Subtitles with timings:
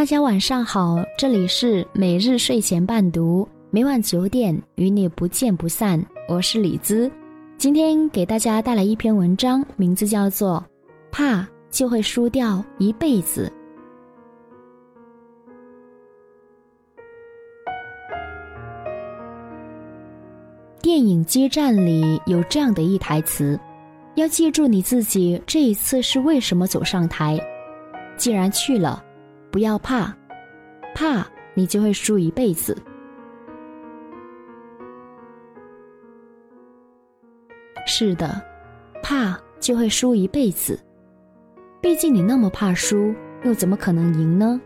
[0.00, 6.02] 大家晚上好，这里是每日睡前伴读，每晚九点与你不见不散。
[6.26, 7.12] 我是李兹，
[7.58, 10.64] 今天给大家带来一篇文章，名字叫做
[11.12, 13.52] 《怕就会输掉一辈子》。
[20.80, 23.60] 电影《激战》里有这样的一台词
[24.16, 27.38] ：“要记住你自己这一次是为什么走上台，
[28.16, 29.04] 既然去了。”
[29.50, 30.14] 不要怕，
[30.94, 32.76] 怕你就会输一辈子。
[37.86, 38.40] 是的，
[39.02, 40.78] 怕就会输一辈子。
[41.80, 44.60] 毕竟你那么怕输，又怎么可能赢呢？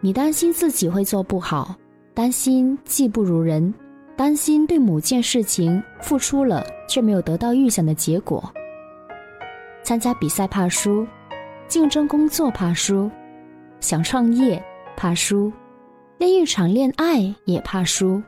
[0.00, 1.76] 你担心自己会做不好，
[2.14, 3.72] 担心技不如人，
[4.16, 8.52] 担心对某件事情付出了却没有得到预想的结果。
[9.84, 11.06] 参加比赛怕输，
[11.68, 13.10] 竞争工作怕输。
[13.80, 14.62] 想创业，
[14.96, 15.52] 怕输；
[16.18, 18.20] 恋一场恋爱也怕输。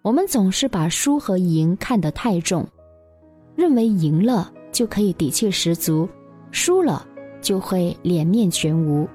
[0.00, 2.66] 我们总是把输和赢看得太重，
[3.54, 6.08] 认为赢了就可以底气十足，
[6.50, 7.06] 输了
[7.40, 9.08] 就会脸面全无。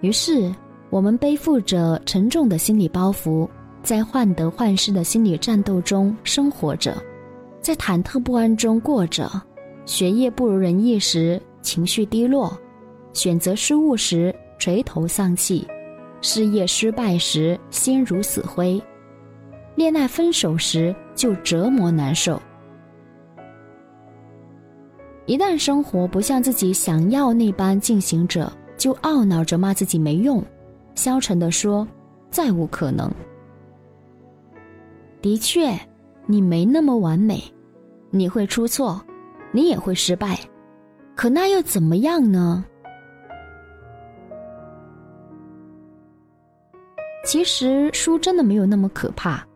[0.00, 0.52] 于是，
[0.90, 3.48] 我们背负着沉重的心理包袱。
[3.82, 6.96] 在患得患失的心理战斗中生活着，
[7.60, 9.30] 在忐忑不安中过着，
[9.84, 12.56] 学业不如人意时情绪低落，
[13.12, 15.66] 选择失误时垂头丧气，
[16.20, 18.80] 事业失败时心如死灰，
[19.74, 22.40] 恋爱分手时就折磨难受。
[25.26, 30.42] 一旦生活不像自己想要那般进行着，就懊恼着骂自己没用，
[30.94, 31.86] 消沉地说
[32.30, 33.10] ：“再无可能。”
[35.22, 35.78] 的确，
[36.26, 37.40] 你没那么完美，
[38.10, 39.00] 你会出错，
[39.52, 40.36] 你也会失败，
[41.14, 42.64] 可那又怎么样呢？
[47.24, 49.46] 其实输真的没有那么可怕。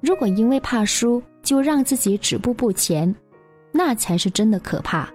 [0.00, 3.14] 如果因为怕输就让自己止步不前，
[3.70, 5.06] 那才是真的可怕。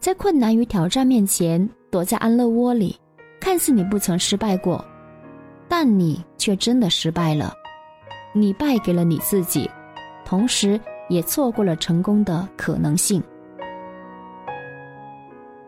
[0.00, 2.98] 在困难与挑战面前躲在安乐窝里，
[3.38, 4.82] 看似你不曾失败过，
[5.68, 7.52] 但你却真的失败了。
[8.38, 9.68] 你败给了你自己，
[10.22, 13.22] 同时也错过了成功的可能性。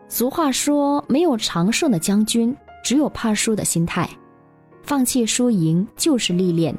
[0.07, 4.07] 俗话说：“没有长胜的将军，只有怕输的心态。”
[4.83, 6.75] 放弃输赢就是历练。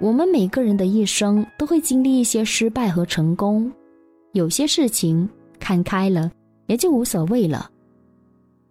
[0.00, 3.70] 我们每个人的一生都会经历一些失败和成功，
[4.32, 5.28] 有些事情
[5.60, 6.30] 看开了
[6.66, 7.70] 也就无所谓了。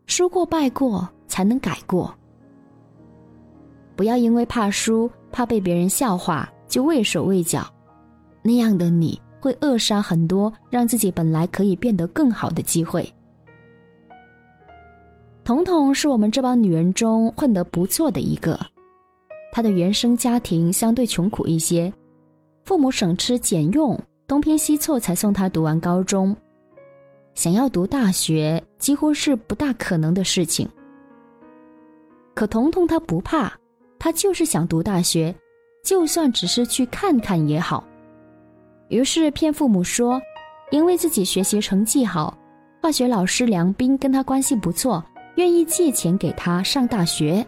[0.06, 2.13] 输过败过才能改过。
[3.96, 5.09] 不要因为怕输。
[5.31, 7.66] 怕被别人笑话，就畏手畏脚，
[8.41, 13.07] 那样的你会扼杀很多让自己本来可以变得更好的机会。
[15.44, 18.59] 彤彤是我们这帮女人中混得不错的一个，
[19.51, 21.91] 她的原生家庭相对穷苦一些，
[22.66, 26.35] 父母省吃俭用，东拼西凑才送她读完高中。
[27.34, 30.69] 想要读大学几乎是不大可能的事情，
[32.35, 33.51] 可彤彤她不怕。
[34.00, 35.36] 他就是想读大学，
[35.84, 37.84] 就算只是去看看也好。
[38.88, 40.20] 于是骗父母说，
[40.72, 42.36] 因为自己学习成绩好，
[42.82, 45.04] 化学老师梁斌跟他关系不错，
[45.36, 47.46] 愿意借钱给他上大学。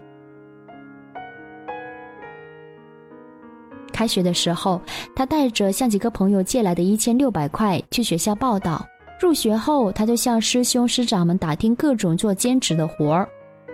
[3.93, 4.81] 开学的时候，
[5.15, 8.85] 他带着向几个朋友借来的一千六百块去学校报道。
[9.19, 13.29] 入学后，他就向师兄师长们打听各种做兼职的活儿。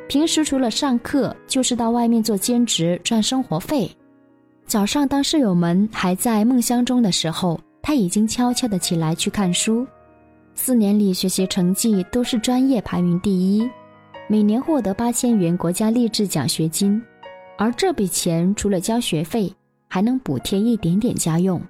[0.07, 3.89] 平时除了上课，就是到外面做兼职赚生活费。
[4.65, 9.85] 早上当室友们还在梦乡中的时候，他已经悄悄的起来去看书。
[10.55, 13.69] 四年里学习成绩都是专业排名第一，
[14.27, 17.01] 每年获得八千元国家励志奖学金，
[17.57, 19.53] 而这笔钱除了交学费，
[19.87, 21.61] 还能补贴一点点家用。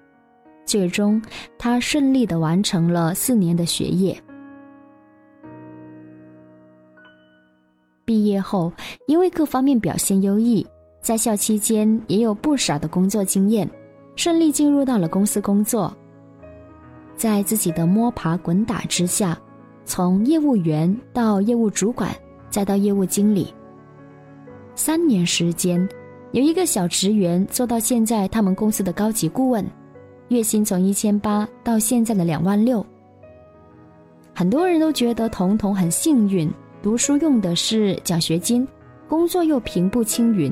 [0.63, 1.21] 最终，
[1.57, 4.15] 他顺利的完成了四年的学业。
[8.07, 8.71] 毕业后，
[9.05, 10.65] 因为各方面表现优异，
[11.01, 13.69] 在校期间也有不少的工作经验，
[14.15, 15.93] 顺利进入到了公司工作。
[17.17, 19.37] 在自己的摸爬滚打之下，
[19.83, 22.09] 从业务员到业务主管，
[22.49, 23.53] 再到业务经理，
[24.73, 25.85] 三年时间，
[26.31, 29.69] 有一个小职员做到现在他们公司的高级顾问，
[30.29, 32.85] 月薪从一千八到现在的两万六。
[34.33, 36.49] 很多人都觉得彤彤很幸运。
[36.87, 38.65] 读书用的是奖学金，
[39.09, 40.49] 工作又平步青云，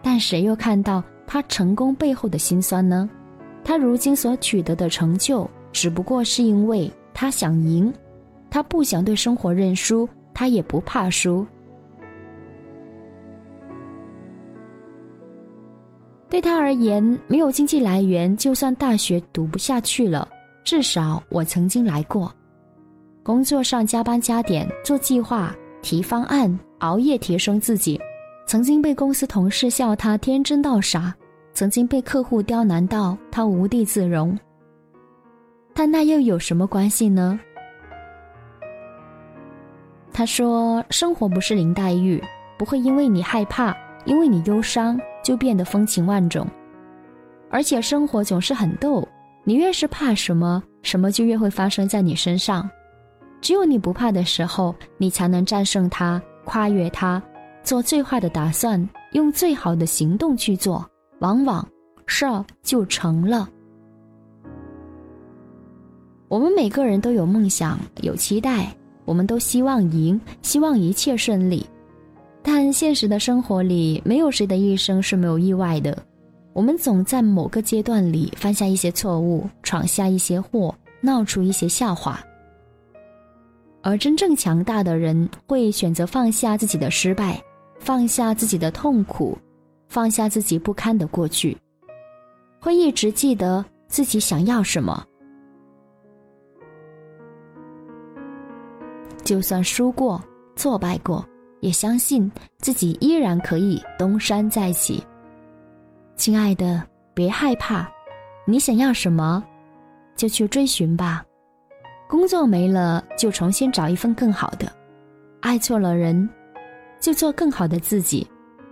[0.00, 3.06] 但谁又看到他成功背后的辛酸呢？
[3.62, 7.92] 他如今所取得的成就，只不过是因为他想赢，
[8.48, 11.46] 他不想对生活认输，他也不怕输。
[16.30, 20.26] 对他而言，没有经济来源，就算大学读不下去了，
[20.64, 22.34] 至少我曾经来过。
[23.24, 27.98] 工作上加班加点，做计划、提方案，熬夜提升自己，
[28.46, 31.14] 曾经被公司同事笑他天真到傻，
[31.54, 34.38] 曾经被客户刁难到他无地自容。
[35.72, 37.40] 但那又有什么关系呢？
[40.12, 42.22] 他说：“生活不是林黛玉，
[42.58, 43.74] 不会因为你害怕，
[44.04, 46.46] 因为你忧伤。”就变得风情万种，
[47.48, 49.08] 而且生活总是很逗。
[49.42, 52.68] 你越是怕什么，什么就越会发生在你身上。
[53.44, 57.22] 只有你不怕的时候，你才能战胜它，跨越它，
[57.62, 60.82] 做最坏的打算，用最好的行动去做，
[61.18, 61.68] 往往
[62.06, 63.46] 事儿就成了。
[66.28, 68.74] 我们每个人都有梦想，有期待，
[69.04, 71.66] 我们都希望赢，希望一切顺利。
[72.42, 75.94] 但现实的生活里，没有谁的一生是没有意外的。
[76.54, 82.24] 我们总在某个阶段里犯下一些错误，闯下一些祸，闹出一些笑话。
[83.84, 87.40] 而真正强大的人，会选择放下自己的失败，
[87.78, 89.36] 放下自己的痛苦，
[89.88, 91.54] 放下自己不堪的过去，
[92.58, 95.06] 会一直记得自己想要什么。
[99.22, 100.20] 就算输过，
[100.56, 101.24] 挫败过。
[101.60, 105.02] 也相信自己依然可以东山再起。
[106.14, 107.90] 亲爱的，别害怕，
[108.46, 109.42] 你想要什么，
[110.14, 111.24] 就去追寻吧。
[112.14, 114.68] 工作没了，就重新找一份更好的；
[115.40, 116.30] 爱错了人，
[117.00, 118.24] 就做更好的自己。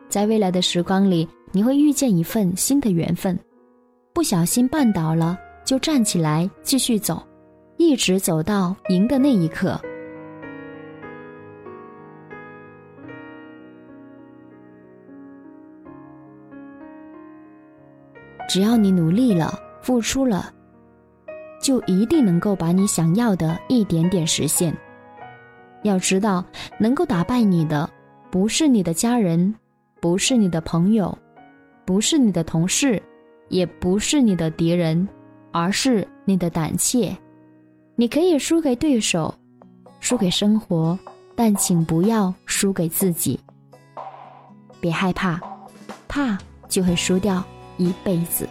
[0.08, 3.36] 在未来的时光里，你会遇见一份新的缘分。
[4.12, 7.20] 不小心绊倒了，就站起来继续走，
[7.78, 9.76] 一直走到赢的那一刻。
[18.48, 19.52] 只要你努力了，
[19.82, 20.54] 付出了，
[21.62, 24.76] 就一定能够把你想要的一点点实现。
[25.82, 26.44] 要知道，
[26.79, 27.88] 能够打败你的，
[28.31, 29.55] 不是你的家人，
[30.00, 31.17] 不是你的朋友，
[31.87, 33.03] 不是你的同事，
[33.49, 35.09] 也不是你的敌人，
[35.53, 37.17] 而是你的胆怯。
[37.97, 39.35] 你可以输给对手，
[40.00, 40.99] 输给生活，
[41.35, 43.41] 但请不要输给自己。
[44.81, 45.41] 别害怕，
[46.09, 46.37] 怕
[46.69, 47.43] 就会输掉。
[47.79, 48.47] 一辈子。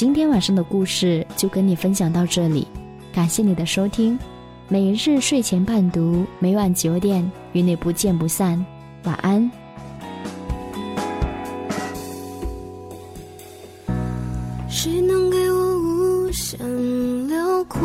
[0.00, 2.66] 今天晚上的故事就跟你分享到这里，
[3.12, 4.18] 感谢你的收听。
[4.66, 8.64] 每日睡前伴读，每晚九点与你不见不散。
[9.02, 9.50] 晚安。
[14.70, 17.78] 谁能给我无限辽阔？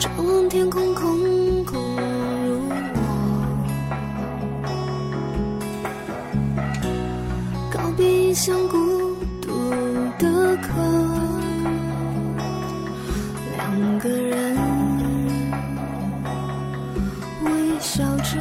[0.00, 1.35] 张望天空空。
[8.36, 8.76] 像孤
[9.40, 9.48] 独
[10.18, 10.68] 的客，
[13.56, 14.54] 两个人
[17.44, 18.38] 微笑着。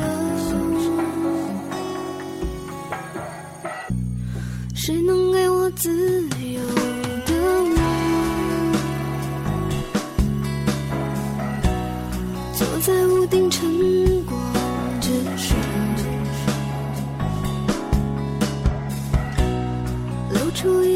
[4.76, 5.90] 谁能给我自
[6.54, 6.62] 由
[7.26, 7.76] 的我？
[12.54, 13.66] 坐在屋顶晨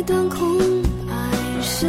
[0.10, 0.58] 算空
[1.08, 1.88] 白生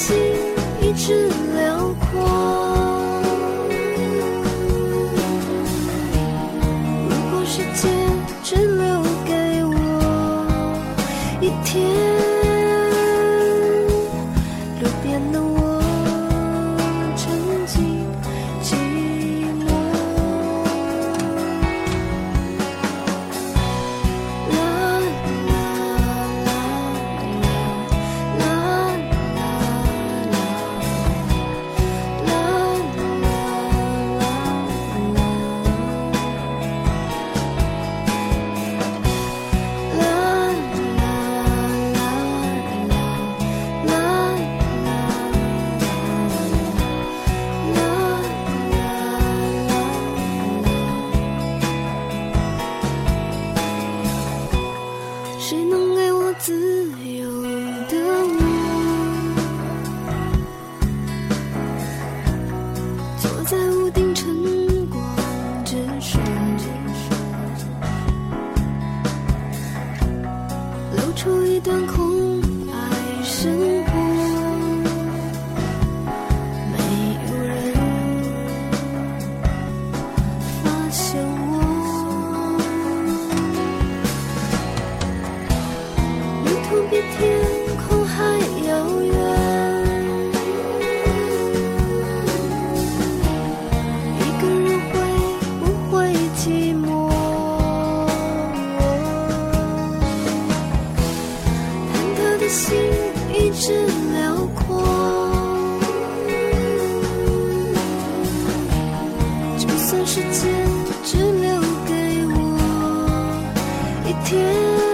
[0.00, 0.16] 心
[0.80, 2.59] 一直辽阔。
[71.20, 72.09] 出一段空
[114.10, 114.89] 一天。